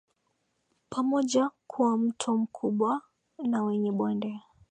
pamoja 0.89 1.51
Kuwa 1.67 1.97
mto 1.97 2.37
mkubwa 2.37 3.01
na 3.37 3.63
wenye 3.63 3.91
bonde 3.91 4.39